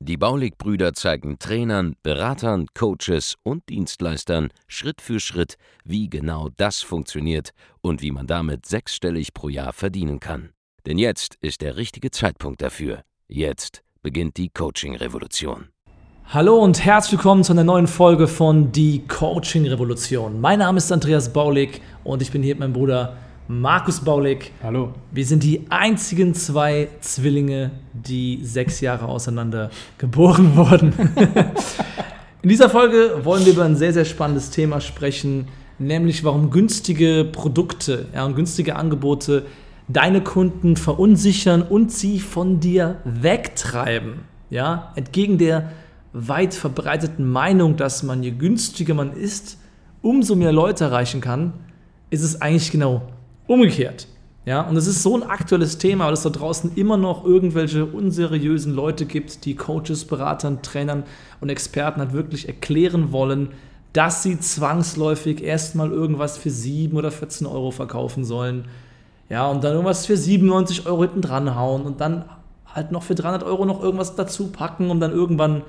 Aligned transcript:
Die 0.00 0.16
Baulig-Brüder 0.16 0.94
zeigen 0.94 1.38
Trainern, 1.38 1.94
Beratern, 2.02 2.66
Coaches 2.74 3.36
und 3.42 3.68
Dienstleistern 3.68 4.48
Schritt 4.66 5.00
für 5.00 5.20
Schritt, 5.20 5.56
wie 5.84 6.08
genau 6.08 6.48
das 6.56 6.80
funktioniert 6.80 7.50
und 7.80 8.02
wie 8.02 8.10
man 8.10 8.26
damit 8.26 8.66
sechsstellig 8.66 9.34
pro 9.34 9.48
Jahr 9.48 9.72
verdienen 9.72 10.20
kann. 10.20 10.50
Denn 10.86 10.98
jetzt 10.98 11.36
ist 11.40 11.60
der 11.60 11.76
richtige 11.76 12.10
Zeitpunkt 12.10 12.62
dafür. 12.62 13.02
Jetzt 13.28 13.82
beginnt 14.02 14.36
die 14.36 14.48
Coaching-Revolution. 14.48 15.68
Hallo 16.32 16.58
und 16.58 16.84
herzlich 16.84 17.18
willkommen 17.18 17.42
zu 17.42 17.52
einer 17.52 17.64
neuen 17.64 17.88
Folge 17.88 18.28
von 18.28 18.70
Die 18.70 19.06
Coaching 19.08 19.66
Revolution. 19.66 20.40
Mein 20.40 20.60
Name 20.60 20.78
ist 20.78 20.92
Andreas 20.92 21.32
Baulig 21.32 21.82
und 22.04 22.22
ich 22.22 22.30
bin 22.30 22.42
hier 22.42 22.54
mit 22.54 22.60
meinem 22.60 22.72
Bruder 22.72 23.16
Markus 23.52 23.98
Baulig. 23.98 24.52
Hallo. 24.62 24.94
Wir 25.10 25.26
sind 25.26 25.42
die 25.42 25.62
einzigen 25.70 26.34
zwei 26.34 26.86
Zwillinge, 27.00 27.72
die 27.92 28.38
sechs 28.44 28.80
Jahre 28.80 29.06
auseinander 29.06 29.70
geboren 29.98 30.54
wurden. 30.56 30.92
In 32.42 32.48
dieser 32.48 32.70
Folge 32.70 33.24
wollen 33.24 33.44
wir 33.44 33.54
über 33.54 33.64
ein 33.64 33.74
sehr, 33.74 33.92
sehr 33.92 34.04
spannendes 34.04 34.50
Thema 34.50 34.80
sprechen, 34.80 35.48
nämlich 35.80 36.22
warum 36.22 36.50
günstige 36.50 37.24
Produkte 37.24 38.06
ja, 38.14 38.24
und 38.24 38.36
günstige 38.36 38.76
Angebote 38.76 39.46
deine 39.88 40.20
Kunden 40.20 40.76
verunsichern 40.76 41.62
und 41.62 41.90
sie 41.90 42.20
von 42.20 42.60
dir 42.60 42.98
wegtreiben. 43.04 44.20
Ja, 44.50 44.92
entgegen 44.94 45.38
der 45.38 45.72
weit 46.12 46.54
verbreiteten 46.54 47.28
Meinung, 47.28 47.76
dass 47.76 48.04
man 48.04 48.22
je 48.22 48.30
günstiger 48.30 48.94
man 48.94 49.12
ist, 49.12 49.58
umso 50.02 50.36
mehr 50.36 50.52
Leute 50.52 50.84
erreichen 50.84 51.20
kann, 51.20 51.54
ist 52.10 52.22
es 52.22 52.40
eigentlich 52.40 52.70
genau 52.70 53.02
Umgekehrt. 53.50 54.06
Ja, 54.46 54.60
und 54.60 54.76
es 54.76 54.86
ist 54.86 55.02
so 55.02 55.16
ein 55.16 55.24
aktuelles 55.24 55.78
Thema, 55.78 56.06
weil 56.06 56.12
es 56.12 56.22
da 56.22 56.30
draußen 56.30 56.76
immer 56.76 56.96
noch 56.96 57.24
irgendwelche 57.24 57.84
unseriösen 57.84 58.72
Leute 58.72 59.06
gibt, 59.06 59.44
die 59.44 59.56
Coaches, 59.56 60.04
Beratern, 60.04 60.62
Trainern 60.62 61.02
und 61.40 61.48
Experten 61.48 61.98
halt 61.98 62.12
wirklich 62.12 62.46
erklären 62.46 63.10
wollen, 63.10 63.48
dass 63.92 64.22
sie 64.22 64.38
zwangsläufig 64.38 65.42
erstmal 65.42 65.90
irgendwas 65.90 66.38
für 66.38 66.48
7 66.48 66.96
oder 66.96 67.10
14 67.10 67.44
Euro 67.44 67.72
verkaufen 67.72 68.24
sollen. 68.24 68.66
Ja, 69.28 69.48
und 69.48 69.64
dann 69.64 69.72
irgendwas 69.72 70.06
für 70.06 70.16
97 70.16 70.86
Euro 70.86 71.00
hinten 71.00 71.20
dran 71.20 71.56
hauen 71.56 71.82
und 71.82 72.00
dann 72.00 72.26
halt 72.72 72.92
noch 72.92 73.02
für 73.02 73.16
300 73.16 73.42
Euro 73.42 73.64
noch 73.64 73.82
irgendwas 73.82 74.14
dazu 74.14 74.52
packen, 74.52 74.92
um 74.92 75.00
dann 75.00 75.10
irgendwann 75.10 75.62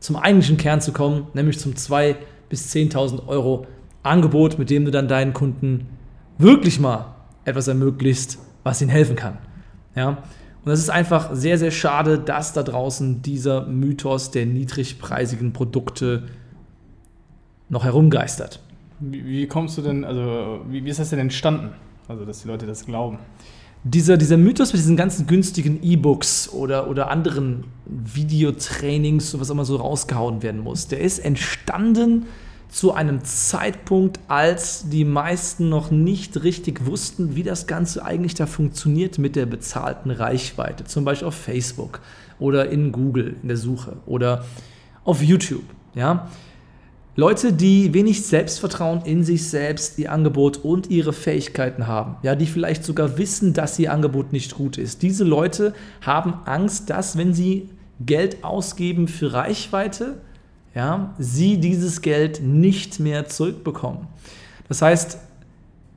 zum 0.00 0.16
eigentlichen 0.16 0.56
Kern 0.56 0.80
zu 0.80 0.90
kommen, 0.90 1.28
nämlich 1.34 1.60
zum 1.60 1.74
2.000 1.74 2.16
bis 2.48 2.74
10.000 2.74 3.28
Euro 3.28 3.68
Angebot, 4.02 4.58
mit 4.58 4.68
dem 4.68 4.84
du 4.84 4.90
dann 4.90 5.06
deinen 5.06 5.32
Kunden 5.32 5.86
wirklich 6.36 6.80
mal 6.80 7.19
etwas 7.44 7.68
ermöglicht, 7.68 8.38
was 8.62 8.80
ihnen 8.80 8.90
helfen 8.90 9.16
kann. 9.16 9.38
Ja? 9.94 10.08
Und 10.62 10.70
das 10.70 10.78
ist 10.80 10.90
einfach 10.90 11.34
sehr, 11.34 11.58
sehr 11.58 11.70
schade, 11.70 12.18
dass 12.18 12.52
da 12.52 12.62
draußen 12.62 13.22
dieser 13.22 13.66
Mythos 13.66 14.30
der 14.30 14.44
niedrigpreisigen 14.46 15.52
Produkte 15.52 16.24
noch 17.70 17.84
herumgeistert. 17.84 18.60
Wie, 18.98 19.24
wie 19.24 19.46
kommst 19.46 19.78
du 19.78 19.82
denn, 19.82 20.04
also 20.04 20.60
wie, 20.68 20.84
wie, 20.84 20.90
ist 20.90 21.00
das 21.00 21.10
denn 21.10 21.18
entstanden? 21.18 21.70
Also, 22.08 22.26
dass 22.26 22.42
die 22.42 22.48
Leute 22.48 22.66
das 22.66 22.84
glauben? 22.84 23.18
Dieser, 23.82 24.18
dieser 24.18 24.36
Mythos 24.36 24.74
mit 24.74 24.80
diesen 24.80 24.96
ganzen 24.96 25.26
günstigen 25.26 25.82
E-Books 25.82 26.50
oder, 26.52 26.90
oder 26.90 27.10
anderen 27.10 27.64
Videotrainings, 27.86 29.40
was 29.40 29.48
immer 29.48 29.64
so 29.64 29.76
rausgehauen 29.76 30.42
werden 30.42 30.60
muss, 30.60 30.88
der 30.88 31.00
ist 31.00 31.20
entstanden 31.20 32.26
zu 32.70 32.92
einem 32.92 33.24
Zeitpunkt, 33.24 34.20
als 34.28 34.88
die 34.88 35.04
meisten 35.04 35.68
noch 35.68 35.90
nicht 35.90 36.42
richtig 36.44 36.86
wussten, 36.86 37.34
wie 37.34 37.42
das 37.42 37.66
Ganze 37.66 38.04
eigentlich 38.04 38.34
da 38.34 38.46
funktioniert 38.46 39.18
mit 39.18 39.36
der 39.36 39.46
bezahlten 39.46 40.10
Reichweite. 40.10 40.84
Zum 40.84 41.04
Beispiel 41.04 41.28
auf 41.28 41.34
Facebook 41.34 42.00
oder 42.38 42.70
in 42.70 42.92
Google 42.92 43.36
in 43.42 43.48
der 43.48 43.56
Suche 43.56 43.96
oder 44.06 44.44
auf 45.04 45.22
YouTube. 45.22 45.64
Ja? 45.94 46.30
Leute, 47.16 47.52
die 47.52 47.92
wenig 47.92 48.24
Selbstvertrauen 48.24 49.02
in 49.04 49.24
sich 49.24 49.48
selbst, 49.48 49.98
ihr 49.98 50.12
Angebot 50.12 50.58
und 50.58 50.88
ihre 50.90 51.12
Fähigkeiten 51.12 51.88
haben, 51.88 52.16
ja, 52.22 52.36
die 52.36 52.46
vielleicht 52.46 52.84
sogar 52.84 53.18
wissen, 53.18 53.52
dass 53.52 53.78
ihr 53.80 53.92
Angebot 53.92 54.32
nicht 54.32 54.54
gut 54.54 54.78
ist. 54.78 55.02
Diese 55.02 55.24
Leute 55.24 55.74
haben 56.00 56.34
Angst, 56.46 56.88
dass 56.88 57.18
wenn 57.18 57.34
sie 57.34 57.68
Geld 57.98 58.44
ausgeben 58.44 59.08
für 59.08 59.32
Reichweite, 59.32 60.22
ja, 60.74 61.14
sie 61.18 61.58
dieses 61.58 62.00
Geld 62.00 62.42
nicht 62.42 63.00
mehr 63.00 63.26
zurückbekommen. 63.26 64.06
Das 64.68 64.82
heißt, 64.82 65.18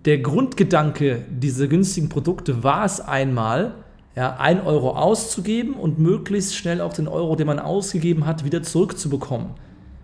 der 0.06 0.19
Grundgedanke 0.19 1.23
dieser 1.29 1.67
günstigen 1.67 2.09
Produkte 2.09 2.63
war 2.63 2.85
es 2.85 3.00
einmal, 3.00 3.75
ja, 4.16 4.35
1 4.38 4.66
Euro 4.66 4.91
auszugeben 4.91 5.73
und 5.73 6.00
möglichst 6.00 6.56
schnell 6.56 6.81
auch 6.81 6.94
den 6.94 7.07
Euro, 7.07 7.35
den 7.35 7.47
man 7.47 7.59
ausgegeben 7.59 8.25
hat, 8.25 8.45
wieder 8.45 8.61
zurückzubekommen. 8.61 9.51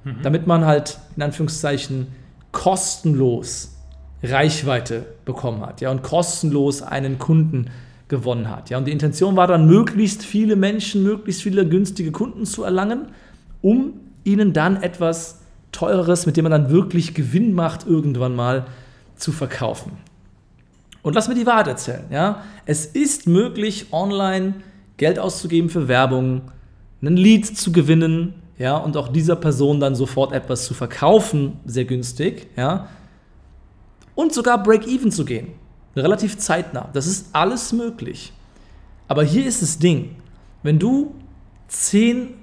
Mhm. 0.04 0.18
Damit 0.24 0.48
man 0.48 0.66
halt 0.66 1.00
in 1.16 1.24
Anführungszeichen 1.24 2.08
kostenlos 2.52 3.76
Reichweite 4.24 5.06
bekommen 5.26 5.62
hat 5.66 5.82
ja, 5.82 5.92
und 5.92 6.04
kostenlos 6.04 6.82
einen 6.82 7.20
Kunden 7.20 7.70
gewonnen 8.08 8.50
hat. 8.50 8.70
Ja. 8.70 8.78
Und 8.78 8.86
die 8.86 8.92
Intention 8.92 9.36
war 9.36 9.48
dann, 9.48 9.68
möglichst 9.68 10.24
viele 10.24 10.56
Menschen, 10.56 11.04
möglichst 11.04 11.42
viele 11.42 11.68
günstige 11.68 12.12
Kunden 12.12 12.46
zu 12.46 12.64
erlangen, 12.64 13.08
um 13.62 13.94
ihnen 14.24 14.54
dann 14.54 14.82
etwas 14.82 15.40
Teureres, 15.72 16.26
mit 16.26 16.38
dem 16.38 16.44
man 16.44 16.52
dann 16.52 16.70
wirklich 16.70 17.14
Gewinn 17.14 17.54
macht, 17.54 17.86
irgendwann 17.86 18.36
mal 18.36 18.66
zu 19.16 19.32
verkaufen. 19.32 19.92
Und 21.02 21.16
lass 21.16 21.28
mir 21.28 21.36
die 21.36 21.46
Wahrheit 21.46 21.68
erzählen. 21.68 22.06
Ja? 22.12 22.44
Es 22.66 22.86
ist 22.86 23.28
möglich, 23.28 23.88
online 23.92 24.56
Geld 24.98 25.20
auszugeben 25.20 25.70
für 25.70 25.88
Werbung, 25.88 26.42
einen 27.02 27.16
Lead 27.16 27.46
zu 27.46 27.72
gewinnen 27.72 28.34
ja, 28.58 28.76
und 28.76 28.98
auch 28.98 29.08
dieser 29.08 29.38
Person 29.38 29.80
dann 29.80 29.96
sofort 29.96 30.34
etwas 30.34 30.66
zu 30.66 30.74
verkaufen, 30.74 31.60
sehr 31.66 31.86
günstig. 31.86 32.48
Ja? 32.58 32.88
Und 34.16 34.34
sogar 34.34 34.62
Break-Even 34.62 35.12
zu 35.12 35.24
gehen, 35.24 35.48
relativ 35.96 36.38
zeitnah. 36.38 36.90
Das 36.92 37.08
ist 37.08 37.28
alles 37.34 37.72
möglich. 37.72 38.34
Aber 39.08 39.24
hier 39.24 39.46
ist 39.46 39.62
das 39.62 39.80
Ding. 39.80 40.18
Wenn 40.62 40.78
du 40.78 41.16
10 41.70 42.34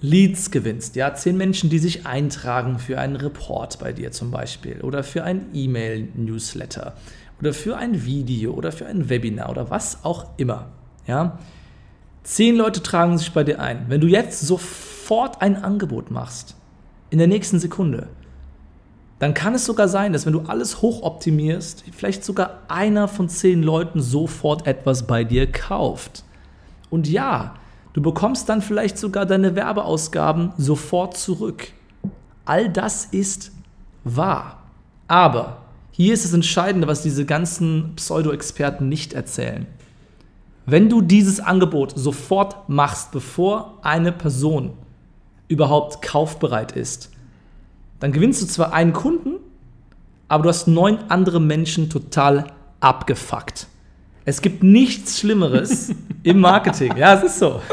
Leads 0.00 0.50
gewinnst, 0.50 0.94
ja, 0.96 1.14
zehn 1.14 1.36
Menschen, 1.36 1.70
die 1.70 1.78
sich 1.78 2.06
eintragen 2.06 2.78
für 2.78 2.98
einen 2.98 3.16
Report 3.16 3.78
bei 3.78 3.92
dir 3.92 4.12
zum 4.12 4.30
Beispiel 4.30 4.82
oder 4.82 5.02
für 5.02 5.24
ein 5.24 5.46
E-Mail-Newsletter 5.54 6.94
oder 7.40 7.54
für 7.54 7.76
ein 7.78 8.04
Video 8.04 8.52
oder 8.52 8.72
für 8.72 8.86
ein 8.86 9.08
Webinar 9.08 9.50
oder 9.50 9.70
was 9.70 10.04
auch 10.04 10.26
immer, 10.36 10.68
ja. 11.06 11.38
Zehn 12.22 12.56
Leute 12.56 12.82
tragen 12.82 13.16
sich 13.18 13.32
bei 13.32 13.44
dir 13.44 13.60
ein. 13.60 13.86
Wenn 13.88 14.00
du 14.00 14.08
jetzt 14.08 14.40
sofort 14.40 15.40
ein 15.40 15.62
Angebot 15.62 16.10
machst, 16.10 16.56
in 17.08 17.18
der 17.18 17.28
nächsten 17.28 17.60
Sekunde, 17.60 18.08
dann 19.18 19.32
kann 19.32 19.54
es 19.54 19.64
sogar 19.64 19.88
sein, 19.88 20.12
dass 20.12 20.26
wenn 20.26 20.32
du 20.32 20.40
alles 20.40 20.82
hochoptimierst, 20.82 21.84
vielleicht 21.92 22.24
sogar 22.24 22.62
einer 22.68 23.08
von 23.08 23.28
zehn 23.28 23.62
Leuten 23.62 24.02
sofort 24.02 24.66
etwas 24.66 25.06
bei 25.06 25.24
dir 25.24 25.50
kauft. 25.50 26.24
Und 26.90 27.08
ja, 27.08 27.54
Du 27.96 28.02
bekommst 28.02 28.50
dann 28.50 28.60
vielleicht 28.60 28.98
sogar 28.98 29.24
deine 29.24 29.56
Werbeausgaben 29.56 30.52
sofort 30.58 31.16
zurück. 31.16 31.68
All 32.44 32.68
das 32.68 33.06
ist 33.06 33.52
wahr. 34.04 34.58
Aber 35.08 35.62
hier 35.92 36.12
ist 36.12 36.26
das 36.26 36.34
Entscheidende, 36.34 36.88
was 36.88 37.00
diese 37.00 37.24
ganzen 37.24 37.94
Pseudo-Experten 37.96 38.90
nicht 38.90 39.14
erzählen. 39.14 39.66
Wenn 40.66 40.90
du 40.90 41.00
dieses 41.00 41.40
Angebot 41.40 41.94
sofort 41.96 42.68
machst, 42.68 43.12
bevor 43.12 43.78
eine 43.80 44.12
Person 44.12 44.74
überhaupt 45.48 46.02
kaufbereit 46.02 46.72
ist, 46.72 47.10
dann 47.98 48.12
gewinnst 48.12 48.42
du 48.42 48.46
zwar 48.46 48.74
einen 48.74 48.92
Kunden, 48.92 49.36
aber 50.28 50.42
du 50.42 50.48
hast 50.50 50.68
neun 50.68 50.98
andere 51.08 51.40
Menschen 51.40 51.88
total 51.88 52.48
abgefuckt. 52.78 53.68
Es 54.26 54.42
gibt 54.42 54.64
nichts 54.64 55.20
Schlimmeres 55.20 55.94
im 56.24 56.40
Marketing. 56.40 56.96
Ja, 56.96 57.14
es 57.14 57.22
ist 57.22 57.38
so. 57.38 57.62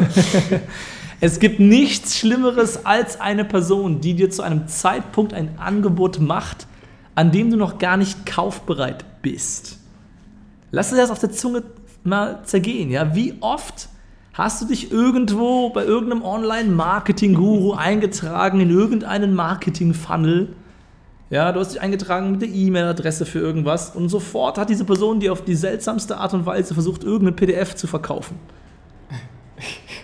Es 1.20 1.40
gibt 1.40 1.62
nichts 1.62 2.18
Schlimmeres 2.18 2.86
als 2.86 3.22
eine 3.22 3.46
Person, 3.46 4.02
die 4.02 4.14
dir 4.14 4.30
zu 4.30 4.42
einem 4.42 4.68
Zeitpunkt 4.68 5.34
ein 5.34 5.58
Angebot 5.58 6.20
macht, 6.20 6.68
an 7.16 7.32
dem 7.32 7.50
du 7.50 7.56
noch 7.56 7.78
gar 7.78 7.96
nicht 7.96 8.26
kaufbereit 8.26 9.06
bist. 9.22 9.80
Lass 10.72 10.90
dir 10.90 10.98
das 10.98 11.12
auf 11.12 11.20
der 11.20 11.32
Zunge 11.32 11.64
mal 12.04 12.42
zergehen. 12.44 12.90
Ja? 12.90 13.16
Wie 13.16 13.36
oft 13.40 13.88
hast 14.34 14.62
du 14.62 14.66
dich 14.66 14.92
irgendwo 14.92 15.70
bei 15.70 15.86
irgendeinem 15.86 16.24
Online-Marketing-Guru 16.24 17.72
eingetragen 17.72 18.60
in 18.60 18.70
irgendeinen 18.70 19.34
Marketing-Funnel 19.34 20.54
Ja, 21.30 21.52
du 21.52 21.60
hast 21.60 21.74
dich 21.74 21.82
eingetragen 21.82 22.32
mit 22.32 22.42
der 22.42 22.50
E-Mail-Adresse 22.50 23.26
für 23.26 23.40
irgendwas 23.40 23.96
und 23.96 24.10
sofort 24.10 24.58
hat 24.58 24.70
diese 24.70 24.86
Person 24.86 25.20
dir 25.20 25.32
auf 25.32 25.44
die 25.44 25.56
seltsamste 25.56 26.18
Art 26.18 26.34
und 26.34 26.46
Weise 26.46 26.74
versucht, 26.74 27.04
irgendein 27.04 27.36
PDF 27.36 27.76
zu 27.76 27.88
verkaufen. 27.88 28.38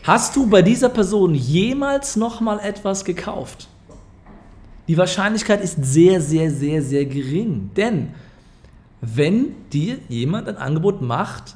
Hast 0.04 0.36
du 0.36 0.48
bei 0.48 0.62
dieser 0.62 0.89
Person 0.89 1.36
jemals 1.36 2.16
nochmal 2.16 2.60
etwas 2.60 3.06
gekauft? 3.06 3.68
Die 4.88 4.98
Wahrscheinlichkeit 4.98 5.62
ist 5.62 5.77
sehr, 5.83 6.19
sehr, 6.19 6.50
sehr, 6.50 6.81
sehr 6.81 7.06
gering. 7.06 7.69
Denn 7.75 8.10
wenn 9.01 9.54
dir 9.72 10.00
jemand 10.07 10.48
ein 10.48 10.57
Angebot 10.57 11.01
macht 11.01 11.56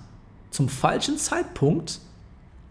zum 0.52 0.70
falschen 0.70 1.18
Zeitpunkt, 1.18 2.00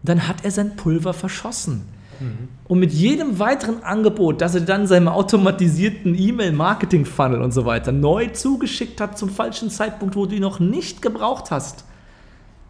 dann 0.03 0.27
hat 0.27 0.45
er 0.45 0.51
sein 0.51 0.77
Pulver 0.77 1.13
verschossen. 1.13 1.83
Mhm. 2.19 2.49
Und 2.65 2.79
mit 2.79 2.91
jedem 2.91 3.39
weiteren 3.39 3.83
Angebot, 3.83 4.41
das 4.41 4.55
er 4.55 4.61
dann 4.61 4.87
seinem 4.87 5.07
automatisierten 5.07 6.15
E-Mail-Marketing-Funnel 6.15 7.41
und 7.41 7.51
so 7.53 7.65
weiter 7.65 7.91
neu 7.91 8.27
zugeschickt 8.27 8.99
hat 9.01 9.17
zum 9.17 9.29
falschen 9.29 9.69
Zeitpunkt, 9.69 10.15
wo 10.15 10.25
du 10.25 10.35
ihn 10.35 10.41
noch 10.41 10.59
nicht 10.59 11.01
gebraucht 11.01 11.51
hast, 11.51 11.85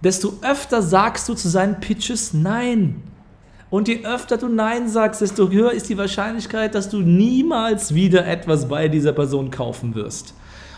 desto 0.03 0.33
öfter 0.41 0.81
sagst 0.81 1.29
du 1.29 1.33
zu 1.33 1.47
seinen 1.49 1.79
Pitches 1.79 2.33
Nein. 2.33 3.01
Und 3.69 3.87
je 3.87 4.05
öfter 4.05 4.37
du 4.37 4.49
Nein 4.49 4.87
sagst, 4.87 5.21
desto 5.21 5.49
höher 5.49 5.71
ist 5.71 5.89
die 5.89 5.97
Wahrscheinlichkeit, 5.97 6.75
dass 6.75 6.89
du 6.89 6.99
niemals 6.99 7.95
wieder 7.95 8.27
etwas 8.27 8.67
bei 8.67 8.87
dieser 8.87 9.13
Person 9.13 9.49
kaufen 9.49 9.95
wirst. 9.95 10.35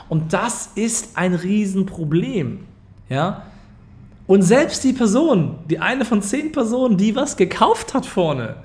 Und 0.07 0.31
das 0.33 0.69
ist 0.75 1.17
ein 1.17 1.33
Riesenproblem. 1.33 2.59
Ja? 3.09 3.44
Und 4.27 4.42
selbst 4.42 4.83
die 4.83 4.94
Person, 4.94 5.60
die 5.69 5.80
eine 5.80 6.04
von 6.04 6.22
zehn 6.22 6.51
Personen, 6.51 6.98
die 6.98 7.16
was 7.16 7.38
gekauft 7.38 7.94
hat 7.94 8.06
vorne, 8.06 8.56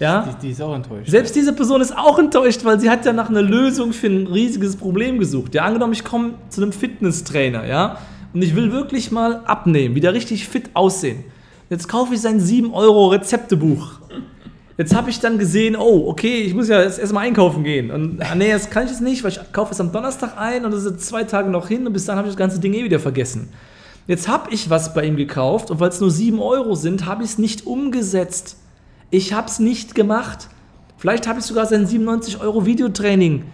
ja, 0.00 0.22
die, 0.22 0.46
die, 0.46 0.52
ist 0.52 0.60
auch 0.60 0.74
enttäuscht. 0.74 1.08
Selbst 1.08 1.36
diese 1.36 1.52
Person 1.52 1.80
ist 1.80 1.96
auch 1.96 2.18
enttäuscht, 2.18 2.64
weil 2.64 2.80
sie 2.80 2.90
hat 2.90 3.04
ja 3.06 3.12
nach 3.12 3.28
einer 3.28 3.42
Lösung 3.42 3.92
für 3.92 4.08
ein 4.08 4.26
riesiges 4.26 4.76
Problem 4.76 5.18
gesucht. 5.18 5.54
Ja, 5.54 5.64
angenommen, 5.64 5.92
ich 5.92 6.04
komme 6.04 6.34
zu 6.48 6.62
einem 6.62 6.72
Fitnesstrainer, 6.72 7.64
ja, 7.66 7.98
und 8.32 8.42
ich 8.42 8.56
will 8.56 8.72
wirklich 8.72 9.12
mal 9.12 9.42
abnehmen, 9.44 9.94
wieder 9.94 10.12
richtig 10.12 10.48
fit 10.48 10.70
aussehen. 10.74 11.24
Jetzt 11.70 11.88
kaufe 11.88 12.14
ich 12.14 12.20
sein 12.20 12.40
7 12.40 12.74
Euro 12.74 13.08
Rezeptebuch. 13.08 14.00
Jetzt 14.76 14.94
habe 14.94 15.08
ich 15.08 15.20
dann 15.20 15.38
gesehen, 15.38 15.76
oh, 15.76 16.08
okay, 16.08 16.40
ich 16.40 16.52
muss 16.52 16.68
ja 16.68 16.82
jetzt 16.82 16.98
erstmal 16.98 17.26
einkaufen 17.26 17.62
gehen. 17.62 17.92
Und 17.92 18.20
ah, 18.20 18.34
nee, 18.34 18.50
das 18.50 18.70
kann 18.70 18.84
ich 18.84 18.90
jetzt 18.90 19.00
nicht, 19.00 19.22
weil 19.22 19.30
ich 19.30 19.38
kaufe 19.52 19.72
es 19.72 19.80
am 19.80 19.92
Donnerstag 19.92 20.36
ein 20.36 20.64
und 20.64 20.74
das 20.74 20.82
sind 20.82 21.00
zwei 21.00 21.22
Tage 21.22 21.48
noch 21.48 21.68
hin 21.68 21.86
und 21.86 21.92
bis 21.92 22.06
dann 22.06 22.16
habe 22.16 22.26
ich 22.26 22.34
das 22.34 22.38
ganze 22.38 22.58
Ding 22.58 22.74
eh 22.74 22.82
wieder 22.82 22.98
vergessen. 22.98 23.50
Jetzt 24.06 24.28
habe 24.28 24.52
ich 24.52 24.68
was 24.68 24.92
bei 24.92 25.06
ihm 25.06 25.16
gekauft 25.16 25.70
und 25.70 25.80
weil 25.80 25.88
es 25.88 26.00
nur 26.00 26.10
7 26.10 26.38
Euro 26.38 26.74
sind, 26.74 27.06
habe 27.06 27.24
ich 27.24 27.30
es 27.30 27.38
nicht 27.38 27.66
umgesetzt. 27.66 28.58
Ich 29.10 29.32
habe 29.32 29.48
es 29.48 29.58
nicht 29.58 29.94
gemacht. 29.94 30.48
Vielleicht 30.98 31.26
habe 31.26 31.38
ich 31.38 31.46
sogar 31.46 31.64
sein 31.66 31.86
97 31.86 32.40
Euro 32.40 32.66
Videotraining 32.66 33.44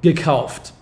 gekauft. 0.00 0.72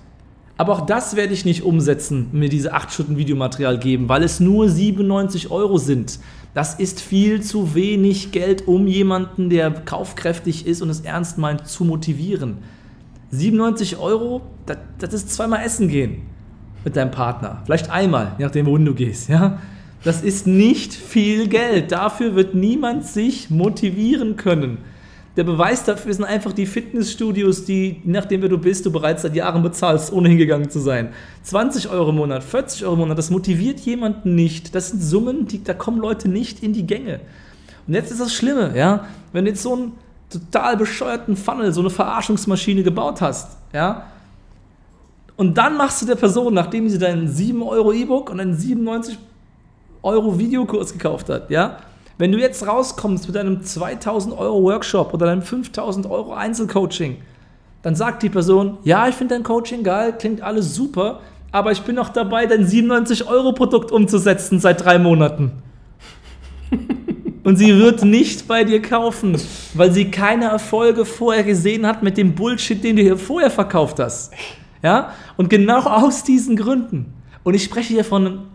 Aber 0.57 0.75
auch 0.75 0.87
das 0.87 1.17
werde 1.17 1.33
ich 1.33 1.45
nicht 1.45 1.63
umsetzen, 1.63 2.29
mir 2.33 2.49
diese 2.49 2.73
8 2.73 2.93
Stunden 2.93 3.17
Videomaterial 3.17 3.79
geben, 3.79 4.09
weil 4.09 4.23
es 4.23 4.39
nur 4.39 4.69
97 4.69 5.51
Euro 5.51 5.79
sind. 5.79 6.21
Das 6.55 6.75
ist 6.75 7.01
viel 7.01 7.43
zu 7.43 7.75
wenig 7.75 8.31
Geld, 8.31 8.69
um 8.69 8.87
jemanden, 8.87 9.51
der 9.51 9.71
kaufkräftig 9.71 10.67
ist 10.67 10.83
und 10.83 10.91
es 10.91 11.01
ernst 11.01 11.39
meint, 11.39 11.67
zu 11.67 11.85
motivieren. 11.85 12.59
97 13.31 13.97
Euro, 13.97 14.43
das, 14.67 14.79
das 14.99 15.15
ist 15.15 15.31
zweimal 15.31 15.65
essen 15.65 15.89
gehen 15.89 16.23
mit 16.85 16.97
deinem 16.97 17.11
Partner. 17.11 17.63
Vielleicht 17.65 17.91
einmal, 17.91 18.33
je 18.39 18.45
nachdem, 18.45 18.67
wohin 18.67 18.85
du 18.85 18.95
gehst. 18.95 19.29
Ja? 19.29 19.59
Das 20.05 20.23
ist 20.23 20.47
nicht 20.47 20.95
viel 20.95 21.49
Geld. 21.49 21.93
Dafür 21.93 22.35
wird 22.35 22.55
niemand 22.55 23.05
sich 23.05 23.51
motivieren 23.51 24.37
können. 24.37 24.79
Der 25.37 25.45
Beweis 25.45 25.85
dafür 25.85 26.13
sind 26.13 26.25
einfach 26.25 26.53
die 26.53 26.67
Fitnessstudios, 26.67 27.65
die, 27.65 28.03
nachdem 28.05 28.43
wer 28.43 28.49
du 28.49 28.59
bist, 28.59 28.85
du 28.85 28.91
bereits 28.91 29.23
seit 29.23 29.37
Jahren 29.37 29.63
bezahlst, 29.63 30.13
ohne 30.13 30.29
hingegangen 30.29 30.71
zu 30.71 30.81
sein. 30.81 31.11
20 31.45 31.89
Euro 31.89 32.11
im 32.11 32.17
Monat, 32.17 32.43
40 32.43 32.85
Euro 32.85 32.95
im 32.95 32.99
Monat, 33.01 33.17
das 33.17 33.31
motiviert 33.31 33.79
jemanden 33.81 34.35
nicht. 34.35 34.75
Das 34.75 34.91
sind 34.91 35.01
Summen, 35.01 35.47
die, 35.47 35.63
da 35.63 35.73
kommen 35.73 35.99
Leute 36.01 36.29
nicht 36.29 36.63
in 36.63 36.73
die 36.73 36.87
Gänge. 36.87 37.21
Und 37.87 37.95
jetzt 37.95 38.11
ist 38.11 38.21
das 38.21 38.35
Schlimme, 38.35 38.77
ja, 38.77 39.07
wenn 39.33 39.45
du 39.45 39.51
jetzt 39.51 39.63
so 39.63 39.75
einen 39.75 39.93
total 40.31 40.77
bescheuerten 40.77 41.37
Funnel, 41.37 41.73
so 41.73 41.81
eine 41.81 41.91
Verarschungsmaschine 41.91 42.83
gebaut 42.83 43.21
hast, 43.21 43.57
ja, 43.73 44.07
und 45.41 45.57
dann 45.57 45.79
machst 45.79 46.03
du 46.03 46.07
der 46.07 46.17
Person, 46.17 46.53
nachdem 46.53 46.87
sie 46.91 46.99
deinen 46.99 47.27
7 47.27 47.63
Euro 47.63 47.95
E-Book 47.95 48.29
und 48.29 48.41
einen 48.41 48.53
97 48.53 49.19
Euro 50.03 50.39
Videokurs 50.39 50.93
gekauft 50.93 51.31
hat, 51.31 51.49
ja, 51.49 51.79
wenn 52.19 52.31
du 52.31 52.39
jetzt 52.39 52.67
rauskommst 52.67 53.27
mit 53.27 53.39
einem 53.39 53.65
2000 53.65 54.37
Euro 54.37 54.63
Workshop 54.65 55.15
oder 55.15 55.31
einem 55.31 55.41
5000 55.41 56.05
Euro 56.11 56.35
Einzelcoaching, 56.35 57.23
dann 57.81 57.95
sagt 57.95 58.23
die 58.23 58.29
Person, 58.29 58.77
ja, 58.85 59.09
ich 59.09 59.15
finde 59.15 59.35
dein 59.35 59.43
Coaching 59.43 59.83
geil, 59.83 60.13
klingt 60.19 60.43
alles 60.43 60.75
super, 60.75 61.21
aber 61.53 61.73
ich 61.73 61.81
bin 61.81 61.97
noch 61.97 62.11
dabei, 62.11 62.45
dein 62.45 62.67
97 62.67 63.27
Euro 63.27 63.55
Produkt 63.55 63.93
umzusetzen 63.93 64.61
seit 64.61 64.85
drei 64.85 64.99
Monaten. 64.99 65.53
Und 67.45 67.57
sie 67.57 67.79
wird 67.79 68.05
nicht 68.05 68.47
bei 68.47 68.65
dir 68.65 68.83
kaufen, 68.83 69.41
weil 69.73 69.91
sie 69.91 70.11
keine 70.11 70.51
Erfolge 70.51 71.07
vorher 71.07 71.45
gesehen 71.45 71.87
hat 71.87 72.03
mit 72.03 72.19
dem 72.19 72.35
Bullshit, 72.35 72.85
den 72.85 72.97
du 72.97 73.03
hier 73.03 73.17
vorher 73.17 73.51
verkauft 73.51 73.99
hast. 74.01 74.35
Ja? 74.83 75.13
Und 75.37 75.51
genau 75.51 75.81
aus 75.85 76.25
diesen 76.25 76.57
Gründen. 76.57 77.13
Und 77.43 77.55
ich 77.55 77.65
spreche 77.65 77.95
hier 77.95 78.05
von 78.05 78.47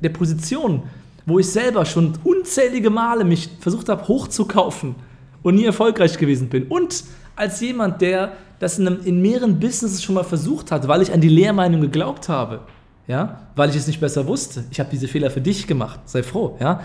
der 0.00 0.10
Position, 0.10 0.82
wo 1.26 1.38
ich 1.38 1.50
selber 1.50 1.84
schon 1.86 2.12
unzählige 2.24 2.90
Male 2.90 3.24
mich 3.24 3.48
versucht 3.60 3.88
habe 3.88 4.06
hochzukaufen 4.06 4.94
und 5.42 5.54
nie 5.54 5.64
erfolgreich 5.64 6.18
gewesen 6.18 6.48
bin. 6.48 6.64
Und 6.64 7.04
als 7.36 7.60
jemand, 7.60 8.00
der 8.02 8.32
das 8.58 8.78
in, 8.78 8.86
einem, 8.86 9.00
in 9.04 9.22
mehreren 9.22 9.58
Businesses 9.58 10.02
schon 10.02 10.14
mal 10.14 10.24
versucht 10.24 10.70
hat, 10.70 10.86
weil 10.88 11.02
ich 11.02 11.12
an 11.12 11.20
die 11.20 11.28
Lehrmeinung 11.28 11.80
geglaubt 11.80 12.28
habe, 12.28 12.60
ja, 13.06 13.40
weil 13.54 13.70
ich 13.70 13.76
es 13.76 13.86
nicht 13.86 14.00
besser 14.00 14.26
wusste. 14.26 14.64
Ich 14.70 14.80
habe 14.80 14.88
diese 14.90 15.08
Fehler 15.08 15.30
für 15.30 15.40
dich 15.40 15.66
gemacht. 15.66 16.00
Sei 16.06 16.22
froh, 16.22 16.56
ja. 16.60 16.80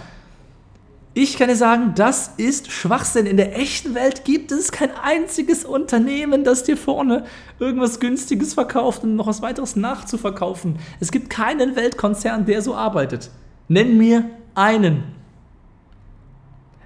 Ich 1.15 1.37
kann 1.37 1.49
dir 1.49 1.55
sagen, 1.55 1.93
das 1.95 2.33
ist 2.37 2.71
Schwachsinn. 2.71 3.25
In 3.25 3.37
der 3.37 3.57
echten 3.57 3.95
Welt 3.95 4.25
gibt 4.25 4.51
es 4.51 4.71
kein 4.71 4.91
einziges 4.95 5.65
Unternehmen, 5.65 6.43
das 6.43 6.63
dir 6.63 6.77
vorne 6.77 7.25
irgendwas 7.59 7.99
Günstiges 7.99 8.53
verkauft 8.53 9.03
und 9.03 9.15
noch 9.15 9.27
was 9.27 9.41
weiteres 9.41 9.75
nachzuverkaufen. 9.75 10.77
Es 10.99 11.11
gibt 11.11 11.29
keinen 11.29 11.75
Weltkonzern, 11.75 12.45
der 12.45 12.61
so 12.61 12.75
arbeitet. 12.75 13.31
Nenn 13.67 13.97
mir 13.97 14.29
einen. 14.53 15.03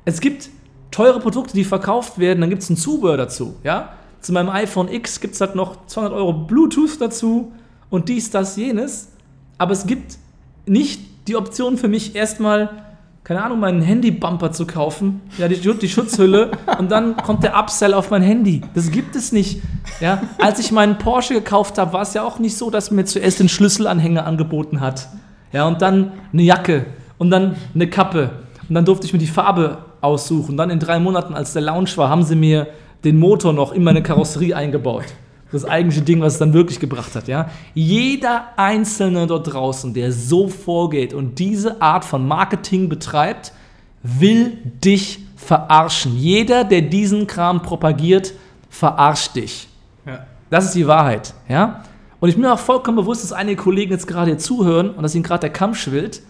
Es 0.05 0.21
gibt 0.21 0.49
teure 0.89 1.19
Produkte, 1.19 1.53
die 1.53 1.63
verkauft 1.65 2.17
werden, 2.17 2.41
dann 2.41 2.49
gibt 2.49 2.61
es 2.61 2.69
ein 2.69 2.77
Zubehör 2.77 3.17
dazu. 3.17 3.55
Ja? 3.63 3.93
Zu 4.21 4.31
meinem 4.31 4.49
iPhone 4.49 4.87
X 4.89 5.19
gibt 5.19 5.33
es 5.33 5.41
halt 5.41 5.55
noch 5.55 5.85
200 5.87 6.17
Euro 6.17 6.33
Bluetooth 6.33 6.99
dazu 6.99 7.51
und 7.89 8.07
dies, 8.09 8.31
das, 8.31 8.55
jenes. 8.55 9.09
Aber 9.57 9.73
es 9.73 9.85
gibt 9.85 10.17
nicht 10.65 11.27
die 11.27 11.35
Option 11.35 11.77
für 11.77 11.87
mich 11.87 12.15
erstmal, 12.15 12.92
keine 13.23 13.41
Ahnung, 13.41 13.59
meinen 13.59 13.81
Handy-Bumper 13.81 14.51
zu 14.51 14.67
kaufen, 14.67 15.21
ja, 15.37 15.47
die, 15.47 15.55
die 15.55 15.89
Schutzhülle 15.89 16.51
und 16.77 16.91
dann 16.91 17.15
kommt 17.15 17.43
der 17.43 17.57
Upsell 17.57 17.93
auf 17.93 18.11
mein 18.11 18.21
Handy. 18.21 18.61
Das 18.73 18.91
gibt 18.91 19.15
es 19.15 19.31
nicht. 19.31 19.61
Ja? 20.01 20.21
Als 20.39 20.59
ich 20.59 20.73
meinen 20.73 20.97
Porsche 20.97 21.33
gekauft 21.33 21.77
habe, 21.77 21.93
war 21.93 22.01
es 22.01 22.13
ja 22.13 22.23
auch 22.23 22.39
nicht 22.39 22.57
so, 22.57 22.69
dass 22.69 22.91
mir 22.91 23.05
zuerst 23.05 23.39
den 23.39 23.47
Schlüsselanhänger 23.47 24.25
angeboten 24.25 24.81
hat. 24.81 25.07
Ja, 25.53 25.67
und 25.67 25.81
dann 25.81 26.11
eine 26.33 26.41
Jacke 26.41 26.85
und 27.17 27.29
dann 27.29 27.55
eine 27.73 27.87
Kappe. 27.87 28.31
Und 28.67 28.75
dann 28.75 28.85
durfte 28.85 29.05
ich 29.05 29.13
mir 29.13 29.19
die 29.19 29.27
Farbe 29.27 29.77
aussuchen. 30.01 30.57
Dann 30.57 30.69
in 30.69 30.79
drei 30.79 30.99
Monaten, 30.99 31.33
als 31.33 31.53
der 31.53 31.61
Lounge 31.61 31.91
war, 31.95 32.09
haben 32.09 32.23
sie 32.23 32.35
mir 32.35 32.67
den 33.05 33.19
Motor 33.19 33.53
noch 33.53 33.71
in 33.71 33.83
meine 33.83 34.03
Karosserie 34.03 34.55
eingebaut. 34.55 35.05
Das 35.53 35.65
eigentliche 35.65 36.01
Ding, 36.01 36.19
was 36.19 36.33
es 36.33 36.39
dann 36.39 36.51
wirklich 36.51 36.79
gebracht 36.79 37.15
hat. 37.15 37.27
Ja? 37.27 37.49
Jeder 37.73 38.47
Einzelne 38.57 39.27
dort 39.27 39.53
draußen, 39.53 39.93
der 39.93 40.11
so 40.11 40.47
vorgeht 40.47 41.13
und 41.13 41.37
diese 41.37 41.81
Art 41.81 42.03
von 42.03 42.27
Marketing 42.27 42.89
betreibt, 42.89 43.53
will 44.01 44.57
dich 44.83 45.19
verarschen. 45.35 46.17
Jeder, 46.17 46.63
der 46.63 46.81
diesen 46.81 47.27
Kram 47.27 47.61
propagiert, 47.61 48.33
verarscht 48.69 49.35
dich. 49.35 49.67
Ja. 50.05 50.25
Das 50.49 50.65
ist 50.65 50.73
die 50.73 50.87
Wahrheit. 50.87 51.33
Ja? 51.47 51.83
Und 52.19 52.29
ich 52.29 52.35
bin 52.35 52.43
mir 52.43 52.53
auch 52.53 52.59
vollkommen 52.59 52.97
bewusst, 52.97 53.23
dass 53.23 53.31
einige 53.31 53.61
Kollegen 53.61 53.91
jetzt 53.91 54.07
gerade 54.07 54.31
hier 54.31 54.37
zuhören 54.39 54.89
und 54.89 55.03
dass 55.03 55.13
ihnen 55.13 55.23
gerade 55.23 55.41
der 55.41 55.51
Kamm 55.51 55.75
schwillt. 55.75 56.21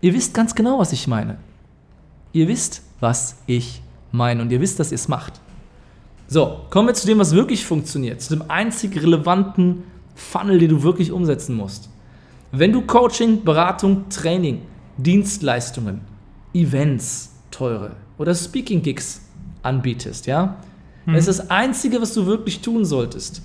Ihr 0.00 0.12
wisst 0.12 0.34
ganz 0.34 0.54
genau, 0.54 0.78
was 0.78 0.92
ich 0.92 1.06
meine. 1.06 1.38
Ihr 2.32 2.46
wisst, 2.46 2.82
was 3.00 3.36
ich 3.46 3.80
meine 4.12 4.42
und 4.42 4.52
ihr 4.52 4.60
wisst, 4.60 4.80
dass 4.80 4.92
ihr 4.92 4.96
es 4.96 5.08
macht. 5.08 5.40
So, 6.32 6.60
kommen 6.70 6.86
wir 6.86 6.94
zu 6.94 7.08
dem, 7.08 7.18
was 7.18 7.32
wirklich 7.32 7.66
funktioniert, 7.66 8.22
zu 8.22 8.36
dem 8.36 8.48
einzig 8.48 8.96
relevanten 9.02 9.82
Funnel, 10.14 10.60
den 10.60 10.68
du 10.68 10.82
wirklich 10.84 11.10
umsetzen 11.10 11.56
musst. 11.56 11.90
Wenn 12.52 12.72
du 12.72 12.82
Coaching, 12.82 13.42
Beratung, 13.42 14.08
Training, 14.08 14.62
Dienstleistungen, 14.96 16.02
Events, 16.54 17.32
teure 17.50 17.96
oder 18.16 18.32
Speaking 18.34 18.80
Gigs 18.80 19.22
anbietest, 19.62 20.26
ja, 20.26 20.56
mhm. 21.04 21.16
ist 21.16 21.26
das 21.26 21.50
Einzige, 21.50 22.00
was 22.00 22.14
du 22.14 22.26
wirklich 22.26 22.60
tun 22.60 22.84
solltest 22.84 23.42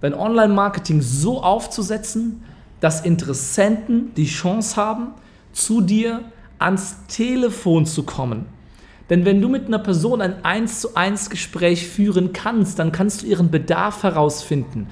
dein 0.00 0.14
Online-Marketing 0.14 1.00
so 1.00 1.42
aufzusetzen, 1.42 2.42
dass 2.80 3.04
Interessenten 3.04 4.14
die 4.14 4.26
Chance 4.26 4.76
haben, 4.76 5.08
zu 5.52 5.80
dir 5.80 6.22
ans 6.58 7.06
Telefon 7.08 7.86
zu 7.86 8.04
kommen. 8.04 8.46
Denn 9.10 9.24
wenn 9.24 9.40
du 9.40 9.48
mit 9.48 9.66
einer 9.66 9.78
Person 9.78 10.20
ein 10.20 10.44
1 10.44 10.80
zu 10.80 10.94
1 10.94 11.30
Gespräch 11.30 11.86
führen 11.88 12.32
kannst, 12.32 12.78
dann 12.78 12.92
kannst 12.92 13.22
du 13.22 13.26
ihren 13.26 13.50
Bedarf 13.50 14.02
herausfinden. 14.02 14.88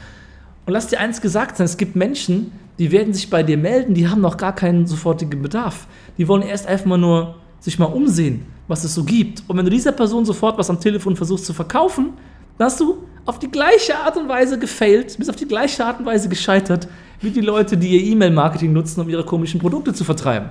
Und 0.64 0.72
lass 0.72 0.88
dir 0.88 0.98
eins 0.98 1.20
gesagt 1.20 1.56
sein, 1.56 1.66
es 1.66 1.76
gibt 1.76 1.96
Menschen, 1.96 2.52
die 2.78 2.90
werden 2.90 3.14
sich 3.14 3.30
bei 3.30 3.42
dir 3.42 3.56
melden, 3.56 3.94
die 3.94 4.08
haben 4.08 4.20
noch 4.20 4.36
gar 4.36 4.54
keinen 4.54 4.86
sofortigen 4.86 5.40
Bedarf. 5.42 5.86
Die 6.18 6.28
wollen 6.28 6.42
erst 6.42 6.66
einfach 6.66 6.96
nur 6.96 7.36
sich 7.60 7.78
mal 7.78 7.86
umsehen, 7.86 8.46
was 8.68 8.84
es 8.84 8.94
so 8.94 9.04
gibt. 9.04 9.42
Und 9.46 9.56
wenn 9.56 9.64
du 9.64 9.70
dieser 9.70 9.92
Person 9.92 10.24
sofort 10.24 10.58
was 10.58 10.68
am 10.70 10.80
Telefon 10.80 11.14
versuchst 11.14 11.46
zu 11.46 11.54
verkaufen, 11.54 12.14
dann 12.58 12.66
hast 12.66 12.80
du 12.80 12.98
auf 13.26 13.38
die 13.38 13.50
gleiche 13.50 13.96
Art 13.98 14.16
und 14.16 14.28
Weise 14.28 14.58
gefailt, 14.58 15.16
bist 15.18 15.30
auf 15.30 15.36
die 15.36 15.46
gleiche 15.48 15.84
Art 15.84 15.98
und 16.00 16.06
Weise 16.06 16.28
gescheitert, 16.28 16.88
wie 17.20 17.30
die 17.30 17.40
Leute, 17.40 17.76
die 17.76 17.88
ihr 17.88 18.12
E-Mail-Marketing 18.12 18.72
nutzen, 18.72 19.00
um 19.00 19.08
ihre 19.08 19.24
komischen 19.24 19.60
Produkte 19.60 19.92
zu 19.92 20.04
vertreiben. 20.04 20.50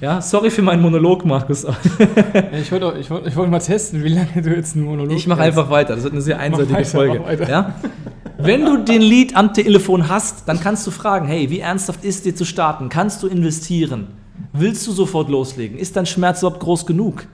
Ja, 0.00 0.20
sorry 0.20 0.50
für 0.50 0.62
meinen 0.62 0.82
Monolog, 0.82 1.24
Markus. 1.24 1.64
Ja, 2.34 2.58
ich 2.58 2.72
wollte 2.72 2.98
ich 2.98 3.10
wollt, 3.10 3.26
ich 3.26 3.36
wollt 3.36 3.50
mal 3.50 3.58
testen, 3.58 4.02
wie 4.02 4.08
lange 4.08 4.42
du 4.42 4.54
jetzt 4.54 4.74
einen 4.74 4.84
Monolog 4.84 5.16
Ich 5.16 5.26
mache 5.26 5.42
einfach 5.42 5.68
weiter. 5.70 5.94
Das 5.94 6.04
wird 6.04 6.14
eine 6.14 6.22
sehr 6.22 6.38
einseitige 6.38 6.74
weiter, 6.74 6.88
Folge. 6.88 7.46
Ja? 7.48 7.74
Wenn 8.38 8.64
du 8.64 8.78
den 8.78 9.02
Lead 9.02 9.36
am 9.36 9.52
Telefon 9.54 10.08
hast, 10.08 10.48
dann 10.48 10.60
kannst 10.60 10.86
du 10.86 10.90
fragen: 10.90 11.26
Hey, 11.26 11.50
wie 11.50 11.60
ernsthaft 11.60 12.04
ist 12.04 12.24
dir 12.24 12.34
zu 12.34 12.44
starten? 12.44 12.88
Kannst 12.88 13.22
du 13.22 13.26
investieren? 13.26 14.08
Willst 14.52 14.86
du 14.86 14.92
sofort 14.92 15.28
loslegen? 15.28 15.78
Ist 15.78 15.96
dein 15.96 16.06
Schmerz 16.06 16.42
überhaupt 16.42 16.60
groß 16.60 16.86
genug? 16.86 17.26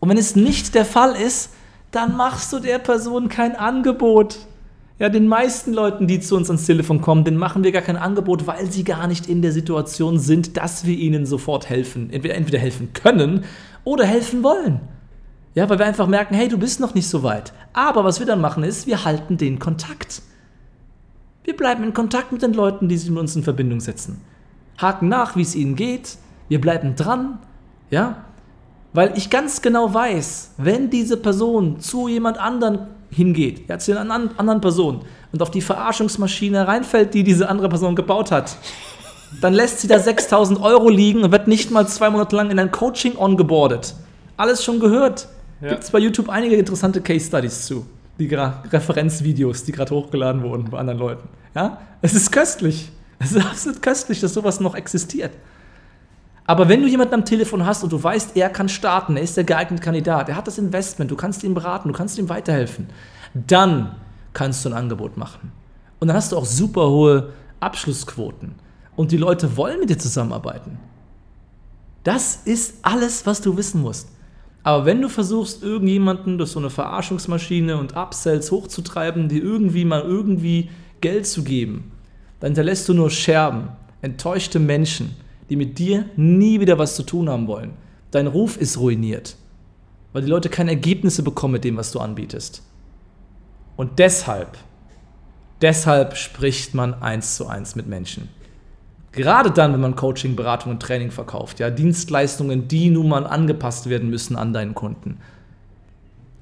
Und 0.00 0.08
wenn 0.08 0.18
es 0.18 0.36
nicht 0.36 0.74
der 0.74 0.84
Fall 0.84 1.14
ist, 1.14 1.50
dann 1.90 2.16
machst 2.16 2.52
du 2.52 2.58
der 2.58 2.78
Person 2.78 3.28
kein 3.28 3.56
Angebot. 3.56 4.38
Ja, 4.98 5.10
den 5.10 5.28
meisten 5.28 5.74
Leuten, 5.74 6.06
die 6.06 6.20
zu 6.20 6.36
uns 6.36 6.48
ans 6.48 6.64
Telefon 6.64 7.02
kommen, 7.02 7.24
denen 7.24 7.36
machen 7.36 7.64
wir 7.64 7.72
gar 7.72 7.82
kein 7.82 7.98
Angebot, 7.98 8.46
weil 8.46 8.70
sie 8.70 8.82
gar 8.82 9.06
nicht 9.06 9.28
in 9.28 9.42
der 9.42 9.52
Situation 9.52 10.18
sind, 10.18 10.56
dass 10.56 10.86
wir 10.86 10.96
ihnen 10.96 11.26
sofort 11.26 11.68
helfen. 11.68 12.08
Entweder, 12.10 12.34
entweder 12.34 12.58
helfen 12.58 12.94
können 12.94 13.44
oder 13.84 14.06
helfen 14.06 14.42
wollen. 14.42 14.80
Ja, 15.54 15.68
weil 15.68 15.78
wir 15.78 15.86
einfach 15.86 16.06
merken, 16.06 16.34
hey, 16.34 16.48
du 16.48 16.58
bist 16.58 16.80
noch 16.80 16.94
nicht 16.94 17.08
so 17.08 17.22
weit. 17.22 17.52
Aber 17.74 18.04
was 18.04 18.20
wir 18.20 18.26
dann 18.26 18.40
machen 18.40 18.62
ist, 18.62 18.86
wir 18.86 19.04
halten 19.04 19.36
den 19.36 19.58
Kontakt. 19.58 20.22
Wir 21.44 21.54
bleiben 21.54 21.84
in 21.84 21.92
Kontakt 21.92 22.32
mit 22.32 22.42
den 22.42 22.54
Leuten, 22.54 22.88
die 22.88 22.96
sich 22.96 23.10
mit 23.10 23.18
uns 23.18 23.36
in 23.36 23.42
Verbindung 23.42 23.80
setzen. 23.80 24.20
Haken 24.78 25.08
nach, 25.08 25.36
wie 25.36 25.42
es 25.42 25.54
ihnen 25.54 25.76
geht. 25.76 26.16
Wir 26.48 26.60
bleiben 26.60 26.96
dran. 26.96 27.38
Ja, 27.90 28.24
weil 28.94 29.12
ich 29.16 29.28
ganz 29.28 29.60
genau 29.60 29.92
weiß, 29.92 30.54
wenn 30.56 30.88
diese 30.88 31.18
Person 31.18 31.80
zu 31.80 32.08
jemand 32.08 32.38
anderen 32.38 32.86
hingeht, 33.10 33.68
ja, 33.68 33.78
zu 33.78 33.98
einer 33.98 34.12
anderen 34.12 34.60
Person 34.60 35.02
und 35.32 35.42
auf 35.42 35.50
die 35.50 35.60
Verarschungsmaschine 35.60 36.66
reinfällt, 36.66 37.14
die 37.14 37.22
diese 37.22 37.48
andere 37.48 37.68
Person 37.68 37.94
gebaut 37.94 38.30
hat, 38.30 38.56
dann 39.40 39.52
lässt 39.54 39.80
sie 39.80 39.88
da 39.88 39.98
6000 39.98 40.60
Euro 40.60 40.88
liegen 40.88 41.22
und 41.22 41.32
wird 41.32 41.48
nicht 41.48 41.70
mal 41.70 41.86
zwei 41.86 42.10
Monate 42.10 42.36
lang 42.36 42.50
in 42.50 42.58
ein 42.58 42.70
Coaching 42.70 43.16
ongeboardet. 43.16 43.94
Alles 44.36 44.64
schon 44.64 44.80
gehört. 44.80 45.28
Ja. 45.60 45.70
Gibt 45.70 45.84
es 45.84 45.90
bei 45.90 45.98
YouTube 45.98 46.28
einige 46.28 46.56
interessante 46.56 47.00
Case 47.00 47.26
Studies 47.26 47.66
zu. 47.66 47.86
Die 48.18 48.32
Referenzvideos, 48.32 49.64
die 49.64 49.72
gerade 49.72 49.94
hochgeladen 49.94 50.42
wurden 50.42 50.70
bei 50.70 50.78
anderen 50.78 50.98
Leuten. 50.98 51.28
Ja? 51.54 51.80
Es 52.02 52.14
ist 52.14 52.30
köstlich. 52.30 52.90
Es 53.18 53.32
ist 53.32 53.44
absolut 53.44 53.82
köstlich, 53.82 54.20
dass 54.20 54.34
sowas 54.34 54.60
noch 54.60 54.74
existiert. 54.74 55.32
Aber 56.46 56.68
wenn 56.68 56.82
du 56.82 56.88
jemanden 56.88 57.14
am 57.14 57.24
Telefon 57.24 57.66
hast 57.66 57.82
und 57.82 57.92
du 57.92 58.02
weißt, 58.02 58.36
er 58.36 58.48
kann 58.50 58.68
starten, 58.68 59.16
er 59.16 59.22
ist 59.22 59.36
der 59.36 59.44
geeignete 59.44 59.82
Kandidat, 59.82 60.28
er 60.28 60.36
hat 60.36 60.46
das 60.46 60.58
Investment, 60.58 61.10
du 61.10 61.16
kannst 61.16 61.42
ihm 61.42 61.54
beraten, 61.54 61.88
du 61.88 61.94
kannst 61.94 62.18
ihm 62.18 62.28
weiterhelfen, 62.28 62.88
dann 63.34 63.96
kannst 64.32 64.64
du 64.64 64.68
ein 64.68 64.74
Angebot 64.74 65.16
machen. 65.16 65.50
Und 65.98 66.08
dann 66.08 66.16
hast 66.16 66.32
du 66.32 66.36
auch 66.36 66.44
super 66.44 66.88
hohe 66.88 67.30
Abschlussquoten. 67.58 68.54
Und 68.94 69.12
die 69.12 69.16
Leute 69.16 69.56
wollen 69.56 69.80
mit 69.80 69.90
dir 69.90 69.98
zusammenarbeiten. 69.98 70.78
Das 72.04 72.36
ist 72.44 72.76
alles, 72.82 73.26
was 73.26 73.40
du 73.40 73.56
wissen 73.56 73.82
musst. 73.82 74.08
Aber 74.62 74.84
wenn 74.84 75.02
du 75.02 75.08
versuchst, 75.08 75.62
irgendjemanden 75.62 76.38
durch 76.38 76.50
so 76.50 76.58
eine 76.58 76.70
Verarschungsmaschine 76.70 77.76
und 77.76 77.96
Upsells 77.96 78.50
hochzutreiben, 78.50 79.28
die 79.28 79.38
irgendwie 79.38 79.84
mal 79.84 80.02
irgendwie 80.02 80.70
Geld 81.00 81.26
zu 81.26 81.44
geben, 81.44 81.92
dann 82.40 82.48
hinterlässt 82.48 82.88
du 82.88 82.94
nur 82.94 83.10
Scherben, 83.10 83.68
enttäuschte 84.02 84.58
Menschen 84.58 85.16
die 85.48 85.56
mit 85.56 85.78
dir 85.78 86.06
nie 86.16 86.60
wieder 86.60 86.78
was 86.78 86.96
zu 86.96 87.02
tun 87.02 87.28
haben 87.28 87.46
wollen. 87.46 87.72
Dein 88.10 88.26
Ruf 88.26 88.56
ist 88.56 88.78
ruiniert, 88.78 89.36
weil 90.12 90.22
die 90.22 90.30
Leute 90.30 90.48
keine 90.48 90.70
Ergebnisse 90.70 91.22
bekommen 91.22 91.52
mit 91.52 91.64
dem, 91.64 91.76
was 91.76 91.92
du 91.92 92.00
anbietest. 92.00 92.62
Und 93.76 93.98
deshalb, 93.98 94.56
deshalb 95.60 96.16
spricht 96.16 96.74
man 96.74 96.94
eins 96.94 97.36
zu 97.36 97.46
eins 97.46 97.76
mit 97.76 97.86
Menschen. 97.86 98.28
Gerade 99.12 99.50
dann, 99.50 99.72
wenn 99.72 99.80
man 99.80 99.96
Coaching, 99.96 100.36
Beratung 100.36 100.72
und 100.72 100.82
Training 100.82 101.10
verkauft, 101.10 101.58
ja, 101.58 101.70
Dienstleistungen, 101.70 102.68
die 102.68 102.90
nun 102.90 103.08
mal 103.08 103.26
angepasst 103.26 103.88
werden 103.88 104.10
müssen 104.10 104.36
an 104.36 104.52
deinen 104.52 104.74
Kunden. 104.74 105.18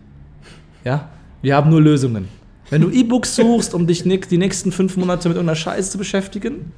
Ja, 0.82 1.08
wir 1.40 1.54
haben 1.54 1.70
nur 1.70 1.82
Lösungen. 1.82 2.26
Wenn 2.70 2.82
du 2.82 2.90
E-Books 2.90 3.36
suchst, 3.36 3.74
um 3.74 3.86
dich 3.86 4.02
die 4.02 4.38
nächsten 4.38 4.72
fünf 4.72 4.96
Monate 4.96 5.28
mit 5.28 5.36
irgendeiner 5.36 5.56
Scheiße 5.56 5.92
zu 5.92 5.98
beschäftigen, 5.98 6.72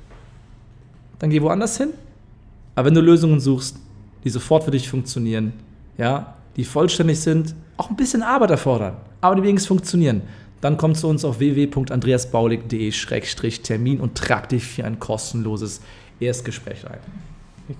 dann 1.18 1.30
geh 1.30 1.40
woanders 1.40 1.78
hin. 1.78 1.90
Aber 2.75 2.87
wenn 2.87 2.95
du 2.95 3.00
Lösungen 3.00 3.40
suchst, 3.40 3.78
die 4.25 4.30
sofort 4.30 4.64
für 4.64 4.71
dich 4.71 4.88
funktionieren, 4.88 5.52
ja, 5.97 6.35
die 6.57 6.64
vollständig 6.64 7.21
sind, 7.21 7.54
auch 7.76 7.90
ein 7.90 7.97
bisschen 7.97 8.23
Arbeit 8.23 8.50
erfordern, 8.50 8.97
aber 9.21 9.37
die 9.37 9.42
wenigstens 9.42 9.68
funktionieren, 9.68 10.23
dann 10.61 10.76
komm 10.76 10.95
zu 10.95 11.09
uns 11.09 11.25
auf 11.25 11.38
www.andreasbaulig.de-termin 11.38 14.00
und 14.00 14.16
trag 14.16 14.49
dich 14.49 14.64
für 14.64 14.85
ein 14.85 14.99
kostenloses 14.99 15.80
Erstgespräch 16.21 16.85
ein. 16.87 16.99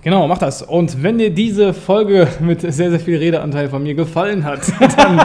Genau, 0.01 0.27
mach 0.27 0.37
das. 0.37 0.61
Und 0.61 1.01
wenn 1.01 1.17
dir 1.17 1.31
diese 1.31 1.73
Folge 1.73 2.27
mit 2.39 2.61
sehr, 2.61 2.91
sehr 2.91 2.99
viel 2.99 3.17
Redeanteil 3.17 3.69
von 3.69 3.81
mir 3.81 3.95
gefallen 3.95 4.45
hat, 4.45 4.61
dann 4.97 5.19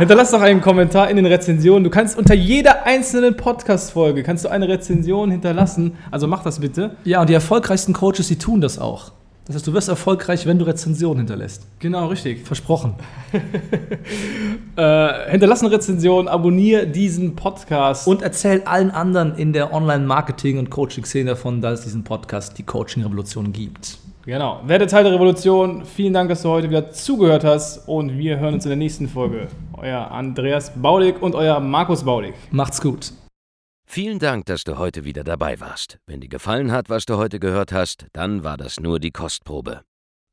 hinterlass 0.00 0.30
doch 0.30 0.40
einen 0.40 0.60
Kommentar 0.60 1.10
in 1.10 1.16
den 1.16 1.26
Rezensionen. 1.26 1.84
Du 1.84 1.90
kannst 1.90 2.18
unter 2.18 2.34
jeder 2.34 2.86
einzelnen 2.86 3.36
Podcast-Folge 3.36 4.22
kannst 4.22 4.44
du 4.44 4.48
eine 4.48 4.68
Rezension 4.68 5.30
hinterlassen. 5.30 5.96
Also 6.10 6.26
mach 6.26 6.42
das 6.42 6.58
bitte. 6.58 6.96
Ja, 7.04 7.20
und 7.20 7.30
die 7.30 7.34
erfolgreichsten 7.34 7.92
Coaches, 7.92 8.28
die 8.28 8.38
tun 8.38 8.60
das 8.60 8.78
auch. 8.78 9.12
Das 9.46 9.56
heißt, 9.56 9.66
du 9.66 9.72
wirst 9.72 9.88
erfolgreich, 9.88 10.46
wenn 10.46 10.58
du 10.58 10.64
Rezensionen 10.64 11.18
hinterlässt. 11.18 11.66
Genau, 11.80 12.06
richtig. 12.06 12.46
Versprochen. 12.46 12.94
äh, 14.76 15.30
hinterlass 15.30 15.62
eine 15.62 15.72
Rezension, 15.72 16.28
abonniere 16.28 16.86
diesen 16.86 17.34
Podcast. 17.34 18.06
Und 18.06 18.22
erzähl 18.22 18.62
allen 18.62 18.90
anderen 18.92 19.34
in 19.34 19.52
der 19.52 19.72
Online-Marketing- 19.72 20.58
und 20.58 20.70
Coaching-Szene 20.70 21.30
davon, 21.30 21.60
dass 21.60 21.80
es 21.80 21.84
diesen 21.86 22.04
Podcast, 22.04 22.58
die 22.58 22.62
Coaching-Revolution, 22.62 23.52
gibt. 23.52 23.98
Genau. 24.30 24.62
Werde 24.64 24.86
Teil 24.86 25.02
der 25.02 25.12
Revolution. 25.12 25.84
Vielen 25.84 26.12
Dank, 26.12 26.28
dass 26.28 26.42
du 26.42 26.50
heute 26.50 26.70
wieder 26.70 26.92
zugehört 26.92 27.42
hast. 27.42 27.88
Und 27.88 28.16
wir 28.16 28.38
hören 28.38 28.54
uns 28.54 28.64
in 28.64 28.68
der 28.68 28.76
nächsten 28.76 29.08
Folge. 29.08 29.48
Euer 29.76 30.12
Andreas 30.12 30.70
Baulig 30.80 31.20
und 31.20 31.34
euer 31.34 31.58
Markus 31.58 32.04
Baulig. 32.04 32.36
Macht's 32.52 32.80
gut. 32.80 33.12
Vielen 33.88 34.20
Dank, 34.20 34.46
dass 34.46 34.62
du 34.62 34.78
heute 34.78 35.04
wieder 35.04 35.24
dabei 35.24 35.58
warst. 35.58 35.98
Wenn 36.06 36.20
dir 36.20 36.28
gefallen 36.28 36.70
hat, 36.70 36.88
was 36.88 37.06
du 37.06 37.16
heute 37.16 37.40
gehört 37.40 37.72
hast, 37.72 38.06
dann 38.12 38.44
war 38.44 38.56
das 38.56 38.78
nur 38.78 39.00
die 39.00 39.10
Kostprobe. 39.10 39.80